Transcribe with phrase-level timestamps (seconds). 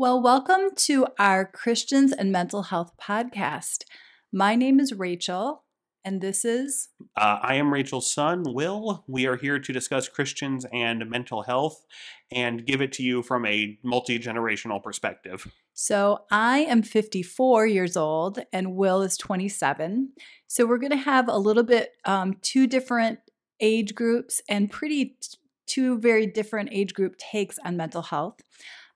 [0.00, 3.84] Well, welcome to our Christians and Mental Health podcast.
[4.32, 5.64] My name is Rachel,
[6.02, 6.88] and this is.
[7.18, 9.04] Uh, I am Rachel's son, Will.
[9.06, 11.84] We are here to discuss Christians and mental health
[12.32, 15.52] and give it to you from a multi generational perspective.
[15.74, 20.12] So, I am 54 years old, and Will is 27.
[20.46, 23.18] So, we're going to have a little bit um, two different
[23.60, 25.18] age groups and pretty
[25.66, 28.40] two very different age group takes on mental health.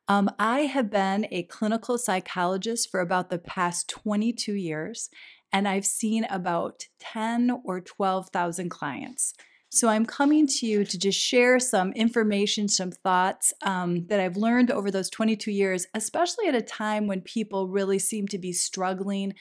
[0.07, 5.09] Um, I have been a clinical psychologist for about the past 22 years,
[5.51, 9.33] and I've seen about 10 or 12,000 clients.
[9.71, 14.37] So I'm coming to you to just share some information, some thoughts um, that I've
[14.37, 18.53] learned over those 22 years, especially at a time when people really seem to be
[18.53, 19.33] struggling,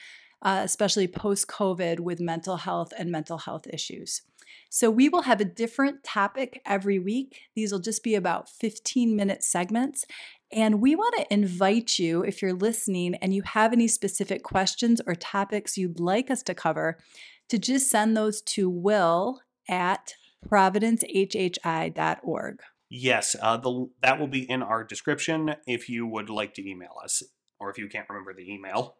[0.42, 4.22] uh, especially post COVID, with mental health and mental health issues.
[4.70, 7.42] So we will have a different topic every week.
[7.54, 10.04] These will just be about 15 minute segments.
[10.54, 15.00] And we want to invite you, if you're listening and you have any specific questions
[15.04, 16.96] or topics you'd like us to cover,
[17.48, 20.14] to just send those to will at
[20.48, 22.60] providencehhi.org.
[22.88, 26.94] Yes, uh, the, that will be in our description if you would like to email
[27.02, 27.24] us
[27.58, 28.96] or if you can't remember the email.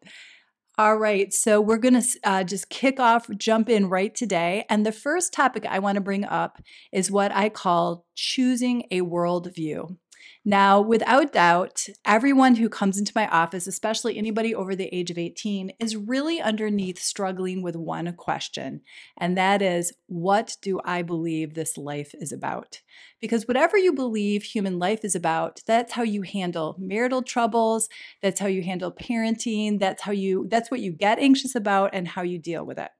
[0.77, 4.65] All right, so we're going to uh, just kick off, jump in right today.
[4.69, 8.99] And the first topic I want to bring up is what I call choosing a
[8.99, 9.95] worldview.
[10.43, 15.17] Now, without doubt, everyone who comes into my office, especially anybody over the age of
[15.17, 18.81] 18, is really underneath struggling with one question,
[19.17, 22.81] and that is what do I believe this life is about?
[23.19, 27.89] Because whatever you believe human life is about, that's how you handle marital troubles,
[28.21, 32.07] that's how you handle parenting, that's how you that's what you get anxious about and
[32.07, 32.91] how you deal with it.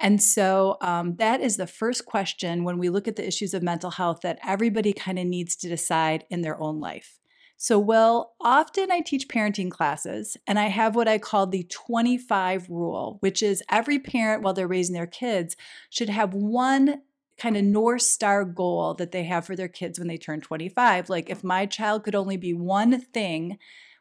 [0.00, 3.62] And so um, that is the first question when we look at the issues of
[3.62, 7.20] mental health that everybody kind of needs to decide in their own life.
[7.58, 12.70] So, well, often I teach parenting classes and I have what I call the 25
[12.70, 15.56] rule, which is every parent, while they're raising their kids,
[15.90, 17.02] should have one
[17.36, 21.10] kind of North Star goal that they have for their kids when they turn 25.
[21.10, 23.58] Like, if my child could only be one thing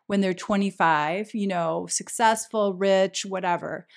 [0.07, 3.87] when they're 25, you know, successful, rich, whatever.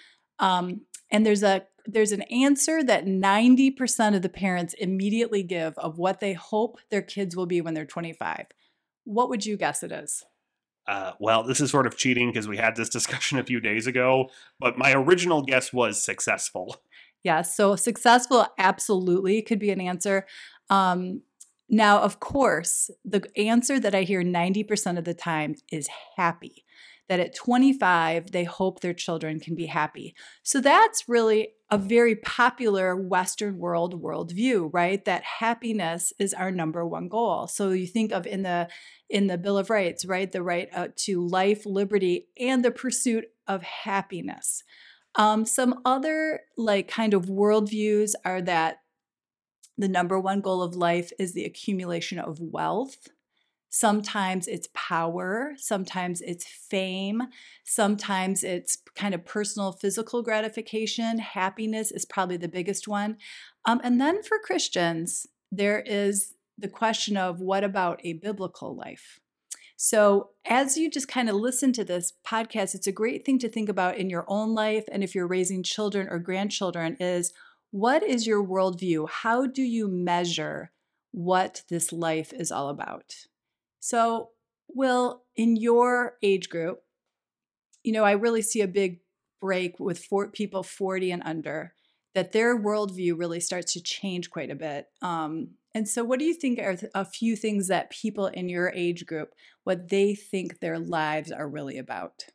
[0.41, 0.81] Um,
[1.13, 6.21] and there's a there's an answer that 90% of the parents immediately give of what
[6.21, 8.47] they hope their kids will be when they're 25.
[9.03, 10.25] What would you guess it is?
[10.87, 13.89] Uh, well, this is sort of cheating because we had this discussion a few days
[13.89, 14.31] ago,
[14.61, 16.77] but my original guess was successful.
[17.25, 20.27] Yes, so successful absolutely could be an answer.
[20.71, 21.23] Um,
[21.69, 26.65] now, of course, the answer that I hear 90% of the time is happy
[27.09, 30.15] that at 25, they hope their children can be happy.
[30.43, 35.05] So that's really a very popular Western world worldview, right?
[35.05, 37.47] That happiness is our number one goal.
[37.47, 38.69] So you think of in the
[39.09, 40.31] in the Bill of Rights, right?
[40.31, 44.63] The right uh, to life, liberty, and the pursuit of happiness.
[45.15, 48.79] Um, some other like kind of worldviews are that
[49.77, 53.09] the number one goal of life is the accumulation of wealth.
[53.75, 57.23] Sometimes it's power, sometimes it's fame,
[57.65, 61.19] sometimes it's kind of personal physical gratification.
[61.19, 63.17] Happiness is probably the biggest one.
[63.65, 69.21] Um, and then for Christians, there is the question of what about a biblical life?
[69.79, 73.49] So, as you just kind of listen to this podcast, it's a great thing to
[73.49, 74.85] think about in your own life.
[74.93, 77.33] And if you're raising children or grandchildren, is
[77.71, 79.09] what is your worldview?
[79.09, 80.73] How do you measure
[81.11, 83.15] what this life is all about?
[83.83, 84.31] So,
[84.69, 86.83] Will, in your age group,
[87.83, 89.01] you know, I really see a big
[89.41, 91.75] break with four, people 40 and under,
[92.15, 94.87] that their worldview really starts to change quite a bit.
[95.03, 98.71] Um, and so, what do you think are a few things that people in your
[98.73, 99.31] age group,
[99.65, 102.27] what they think their lives are really about?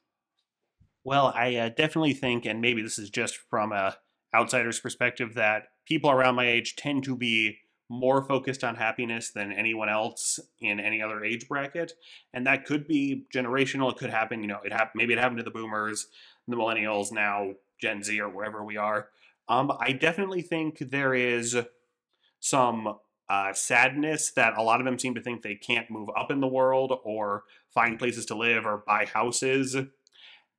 [1.05, 3.95] Well, I uh, definitely think, and maybe this is just from a
[4.35, 7.59] outsider's perspective, that people around my age tend to be
[7.89, 11.93] more focused on happiness than anyone else in any other age bracket.
[12.33, 15.37] And that could be generational it could happen you know it happened maybe it happened
[15.37, 16.07] to the boomers
[16.47, 19.09] the millennials now gen z or wherever we are.
[19.47, 21.57] Um, i definitely think there is
[22.39, 22.97] some
[23.29, 26.39] uh, sadness that a lot of them seem to think they can't move up in
[26.39, 29.75] the world or find places to live or buy houses.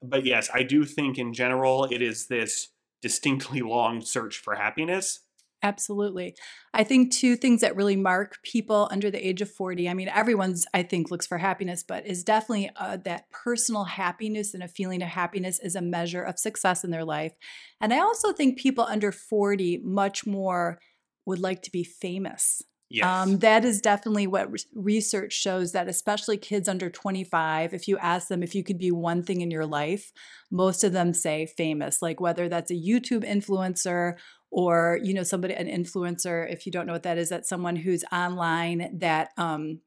[0.03, 2.69] But yes i do think in general it is this
[3.03, 5.21] distinctly long search for happiness
[5.63, 6.37] Absolutely.
[6.73, 9.89] I think two things that really mark people under the age of 40.
[9.89, 14.55] I mean, everyone's, I think, looks for happiness, but is definitely uh, that personal happiness
[14.55, 17.33] and a feeling of happiness is a measure of success in their life.
[17.81, 20.79] And I also think people under 40 much more
[21.27, 22.63] would like to be famous.
[22.91, 23.07] Yes.
[23.07, 27.99] Um, that is definitely what re- research shows that, especially kids under 25, if you
[27.99, 30.11] ask them if you could be one thing in your life,
[30.51, 34.15] most of them say famous, like whether that's a YouTube influencer
[34.51, 37.77] or you know somebody an influencer if you don't know what that is that's someone
[37.77, 39.81] who's online that um,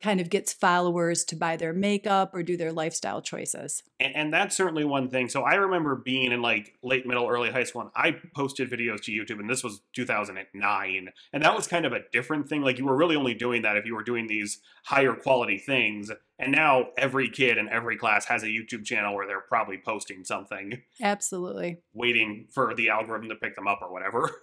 [0.00, 3.82] kind of gets followers to buy their makeup or do their lifestyle choices.
[3.98, 5.28] And, and, that's certainly one thing.
[5.28, 9.02] So I remember being in like late middle, early high school, and I posted videos
[9.02, 11.08] to YouTube, and this was 2009.
[11.32, 12.62] And that was kind of a different thing.
[12.62, 16.10] Like you were really only doing that if you were doing these higher quality things.
[16.38, 20.24] And now every kid in every class has a YouTube channel where they're probably posting
[20.24, 20.82] something.
[21.02, 21.78] Absolutely.
[21.92, 24.30] Waiting for the algorithm to pick them up or whatever.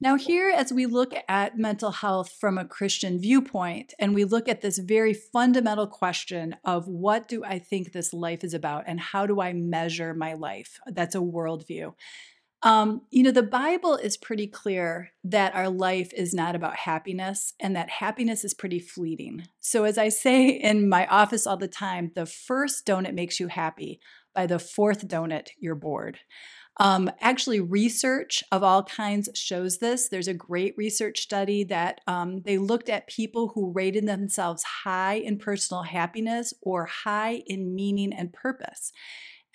[0.00, 4.48] Now, here, as we look at mental health from a Christian viewpoint, and we look
[4.48, 8.98] at this very fundamental question of what do I think this life is about and
[8.98, 10.80] how do I measure my life?
[10.86, 11.94] That's a worldview.
[12.64, 17.52] Um, you know, the Bible is pretty clear that our life is not about happiness
[17.60, 19.46] and that happiness is pretty fleeting.
[19.60, 23.48] So, as I say in my office all the time, the first donut makes you
[23.48, 24.00] happy.
[24.34, 26.18] By the fourth donut, you're bored.
[26.78, 30.08] Um, actually, research of all kinds shows this.
[30.08, 35.14] There's a great research study that um, they looked at people who rated themselves high
[35.14, 38.92] in personal happiness or high in meaning and purpose.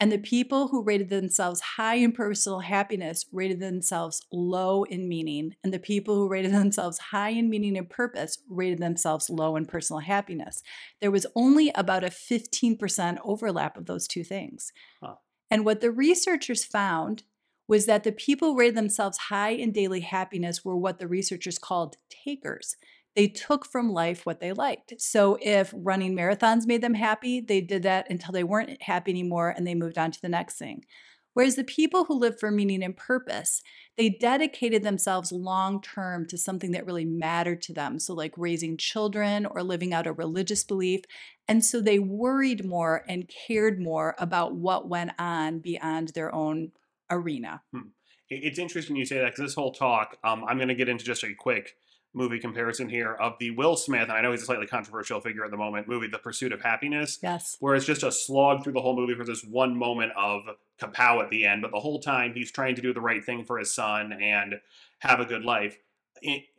[0.01, 5.56] And the people who rated themselves high in personal happiness rated themselves low in meaning.
[5.62, 9.66] And the people who rated themselves high in meaning and purpose rated themselves low in
[9.66, 10.63] personal happiness.
[11.01, 14.71] There was only about a 15% overlap of those two things.
[15.04, 15.16] Huh.
[15.51, 17.24] And what the researchers found
[17.68, 21.60] was that the people who rated themselves high in daily happiness were what the researchers
[21.60, 22.75] called takers.
[23.16, 24.94] They took from life what they liked.
[24.98, 29.50] So if running marathons made them happy, they did that until they weren't happy anymore
[29.50, 30.86] and they moved on to the next thing.
[31.34, 33.62] Whereas the people who lived for meaning and purpose,
[33.98, 38.00] they dedicated themselves long term to something that really mattered to them.
[38.00, 41.02] So, like raising children or living out a religious belief.
[41.48, 46.72] And so they worried more and cared more about what went on beyond their own
[47.10, 47.62] arena.
[47.74, 47.90] Hmm.
[48.30, 51.04] It's interesting you say that because this whole talk, um, I'm going to get into
[51.04, 51.76] just a quick
[52.14, 55.46] movie comparison here of the Will Smith, and I know he's a slightly controversial figure
[55.46, 57.20] at the moment, movie The Pursuit of Happyness.
[57.22, 57.58] Yes.
[57.60, 60.42] Where it's just a slog through the whole movie for this one moment of
[60.82, 63.46] kapow at the end, but the whole time he's trying to do the right thing
[63.46, 64.56] for his son and
[65.00, 65.78] have a good life.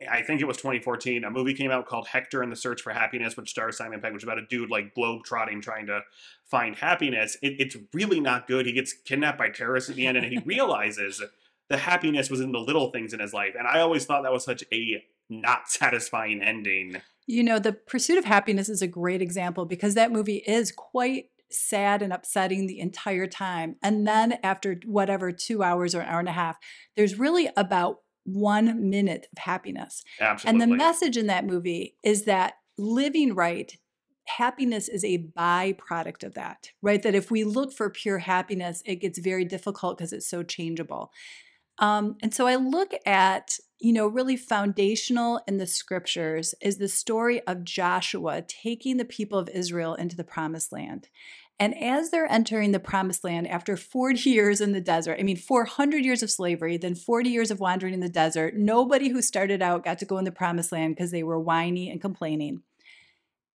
[0.09, 1.23] I think it was 2014.
[1.23, 4.13] A movie came out called Hector and the Search for Happiness, which stars Simon Pegg,
[4.13, 6.01] which is about a dude like globe trotting trying to
[6.45, 7.37] find happiness.
[7.43, 8.65] It, it's really not good.
[8.65, 11.21] He gets kidnapped by terrorists at the end, and he realizes
[11.69, 13.53] the happiness was in the little things in his life.
[13.57, 17.01] And I always thought that was such a not satisfying ending.
[17.25, 21.25] You know, The Pursuit of Happyness is a great example because that movie is quite
[21.49, 23.77] sad and upsetting the entire time.
[23.81, 26.57] And then after whatever, two hours or an hour and a half,
[26.95, 30.03] there's really about one minute of happiness.
[30.19, 30.61] Absolutely.
[30.63, 33.75] And the message in that movie is that living right,
[34.27, 37.01] happiness is a byproduct of that, right?
[37.01, 41.11] That if we look for pure happiness, it gets very difficult because it's so changeable.
[41.79, 46.87] Um, and so I look at, you know, really foundational in the scriptures is the
[46.87, 51.09] story of Joshua taking the people of Israel into the promised land.
[51.59, 55.35] And as they're entering the promised land after 40 years in the desert, I mean,
[55.35, 59.63] 400 years of slavery, then 40 years of wandering in the desert, nobody who started
[59.63, 62.61] out got to go in the promised land because they were whiny and complaining.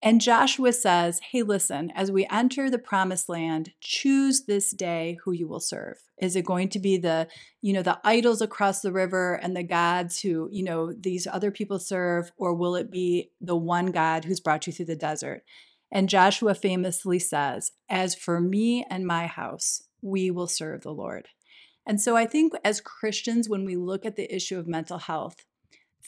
[0.01, 5.31] And Joshua says, Hey, listen, as we enter the promised land, choose this day who
[5.31, 5.97] you will serve.
[6.21, 7.27] Is it going to be the,
[7.61, 11.49] you know, the idols across the river and the gods who, you know, these other
[11.49, 15.43] people serve, or will it be the one God who's brought you through the desert?
[15.91, 21.27] And Joshua famously says, As for me and my house, we will serve the Lord.
[21.87, 25.45] And so I think as Christians, when we look at the issue of mental health,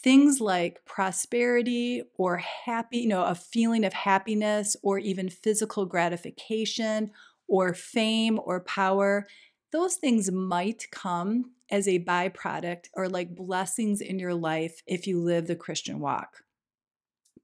[0.03, 7.11] things like prosperity or happy, you know, a feeling of happiness or even physical gratification
[7.47, 9.27] or fame or power,
[9.71, 15.19] those things might come as a byproduct or like blessings in your life if you
[15.19, 16.43] live the Christian walk.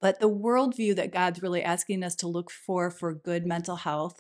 [0.02, 4.20] But the worldview that God's really asking us to look for for good mental health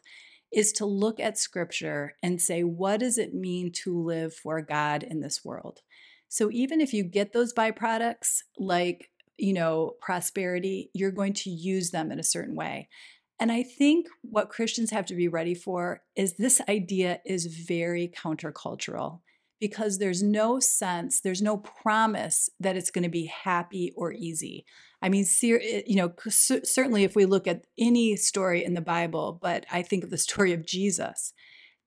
[0.52, 5.04] is to look at scripture and say, what does it mean to live for God
[5.04, 5.82] in this world?
[6.30, 11.92] So even if you get those byproducts, like, you know, prosperity, you're going to use
[11.92, 12.90] them in a certain way.
[13.40, 18.08] And I think what Christians have to be ready for is this idea is very
[18.08, 19.20] countercultural
[19.60, 24.66] because there's no sense, there's no promise that it's going to be happy or easy.
[25.02, 29.40] I mean, eh, you know, certainly if we look at any story in the Bible,
[29.42, 31.34] but I think of the story of Jesus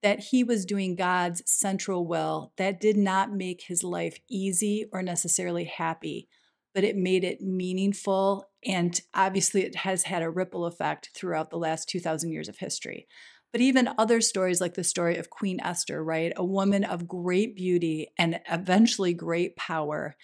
[0.01, 5.01] that he was doing God's central will that did not make his life easy or
[5.01, 6.27] necessarily happy.
[6.73, 8.45] but it made it meaningful.
[8.63, 13.07] And obviously, it has had a ripple effect throughout the last 2,000 years of history.
[13.51, 16.31] But even other stories, like the story of Queen Esther, right?
[16.35, 20.15] A woman of great beauty and eventually great power.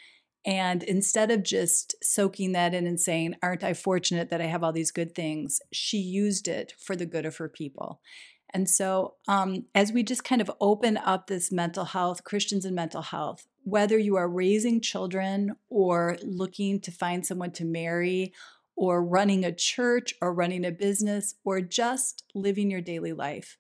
[0.46, 4.64] And instead of just soaking that in and saying, Aren't I fortunate that I have
[4.64, 5.60] all these good things?
[5.74, 8.00] She used it for the good of her people.
[8.54, 12.76] And so, um, as we just kind of open up this mental health, Christians and
[12.76, 18.34] mental health, whether you are raising children or looking to find someone to marry,
[18.78, 23.58] or running a church, or running a business, or just living your daily life,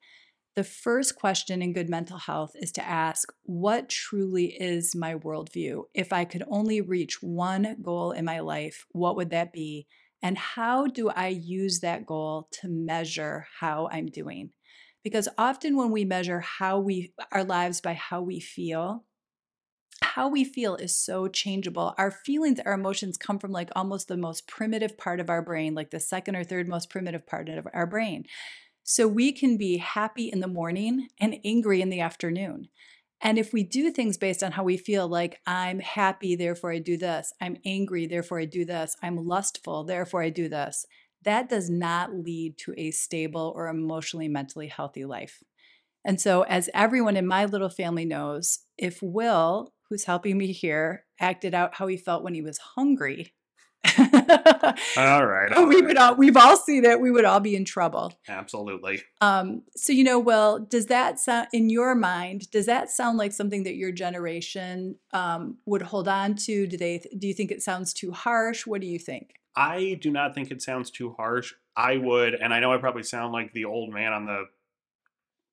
[0.55, 5.83] the first question in good mental health is to ask, What truly is my worldview?
[5.93, 9.87] If I could only reach one goal in my life, what would that be?
[10.21, 14.51] And how do I use that goal to measure how I'm doing?
[15.05, 19.05] Because often when we measure how we our lives by how we feel
[20.01, 21.93] how we feel is so changeable.
[21.97, 25.75] Our feelings our emotions come from like almost the most primitive part of our brain
[25.75, 28.25] like the second or third most primitive part of our brain.
[28.83, 32.67] So we can be happy in the morning and angry in the afternoon.
[33.21, 36.79] And if we do things based on how we feel, like I'm happy, therefore I
[36.79, 40.85] do this, I'm angry, therefore I do this, I'm lustful, therefore I do this,
[41.25, 45.43] that does not lead to a stable or emotionally, mentally healthy life.
[46.05, 51.05] And so, as everyone in my little family knows, if Will, who's helping me here,
[51.19, 53.33] acted out how he felt when he was hungry,
[54.97, 55.51] all right.
[55.55, 56.99] All we would all we've all seen it.
[56.99, 58.13] We would all be in trouble.
[58.27, 59.01] Absolutely.
[59.21, 62.49] Um, so you know, Will, does that sound in your mind?
[62.51, 66.67] Does that sound like something that your generation um, would hold on to?
[66.67, 67.03] Do they?
[67.17, 68.65] Do you think it sounds too harsh?
[68.65, 69.35] What do you think?
[69.55, 71.53] I do not think it sounds too harsh.
[71.75, 74.45] I would, and I know I probably sound like the old man on the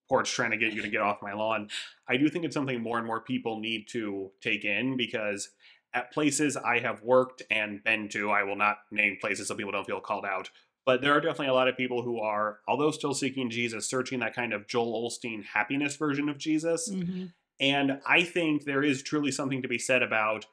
[0.08, 1.68] porch trying to get you to get off my lawn.
[2.08, 5.50] I do think it's something more and more people need to take in because
[5.94, 9.72] at places I have worked and been to, I will not name places so people
[9.72, 10.50] don't feel called out,
[10.84, 14.20] but there are definitely a lot of people who are, although still seeking Jesus, searching
[14.20, 16.90] that kind of Joel Osteen happiness version of Jesus.
[16.90, 17.26] Mm-hmm.
[17.60, 20.46] And I think there is truly something to be said about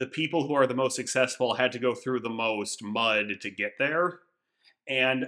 [0.00, 3.50] the people who are the most successful had to go through the most mud to
[3.50, 4.20] get there.
[4.88, 5.26] And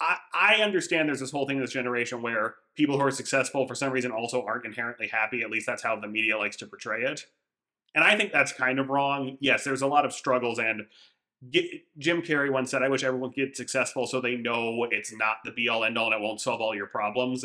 [0.00, 3.66] I, I understand there's this whole thing in this generation where people who are successful
[3.66, 5.42] for some reason also aren't inherently happy.
[5.42, 7.26] At least that's how the media likes to portray it.
[7.96, 9.36] And I think that's kind of wrong.
[9.40, 10.86] Yes, there's a lot of struggles and
[11.98, 15.38] Jim Carrey once said, I wish everyone could get successful so they know it's not
[15.44, 17.44] the be all end all and it won't solve all your problems.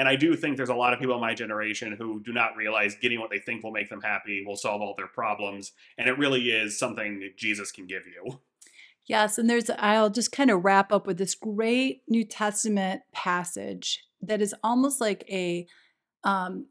[0.00, 2.56] And I do think there's a lot of people in my generation who do not
[2.56, 5.72] realize getting what they think will make them happy will solve all their problems.
[5.98, 8.40] And it really is something Jesus can give you.
[9.04, 9.36] Yes.
[9.36, 14.40] And there's, I'll just kind of wrap up with this great New Testament passage that
[14.40, 15.66] is almost like a
[16.24, 16.68] um,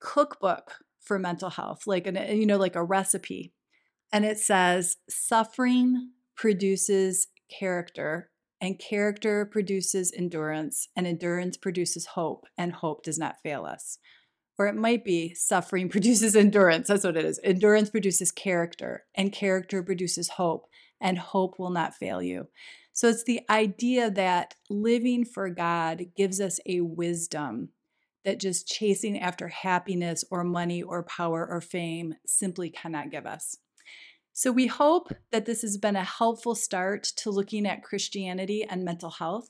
[0.00, 3.52] cookbook for mental health, like, an, you know, like a recipe.
[4.12, 12.72] And it says, suffering produces character and character produces endurance, and endurance produces hope, and
[12.72, 13.98] hope does not fail us.
[14.58, 16.88] Or it might be suffering produces endurance.
[16.88, 17.40] That's what it is.
[17.44, 20.66] Endurance produces character, and character produces hope,
[21.00, 22.48] and hope will not fail you.
[22.92, 27.68] So it's the idea that living for God gives us a wisdom
[28.24, 33.58] that just chasing after happiness or money or power or fame simply cannot give us.
[34.38, 38.84] So, we hope that this has been a helpful start to looking at Christianity and
[38.84, 39.48] mental health.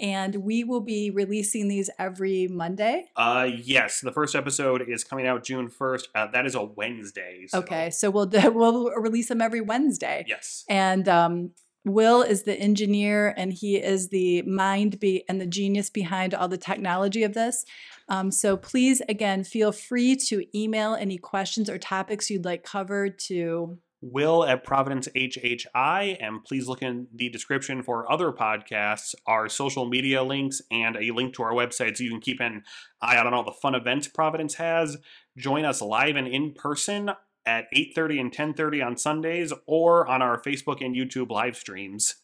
[0.00, 3.04] And we will be releasing these every Monday.
[3.14, 6.08] Uh, yes, the first episode is coming out June first.
[6.12, 7.46] Uh, that is a Wednesday.
[7.46, 7.60] So.
[7.60, 10.24] Okay, so we'll we'll release them every Wednesday.
[10.26, 11.52] Yes, and um,
[11.84, 16.48] Will is the engineer, and he is the mind be and the genius behind all
[16.48, 17.64] the technology of this.
[18.08, 23.20] Um, so please, again, feel free to email any questions or topics you'd like covered
[23.20, 29.48] to Will at Providence HHI, and please look in the description for other podcasts, our
[29.48, 32.62] social media links, and a link to our website so you can keep an
[33.00, 34.98] eye out on all the fun events Providence has.
[35.36, 37.10] Join us live and in person
[37.46, 42.16] at 8.30 and 10.30 on Sundays or on our Facebook and YouTube live streams.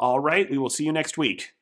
[0.00, 1.52] All right, we will see you next week.